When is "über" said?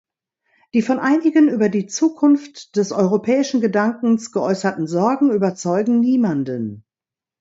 1.47-1.69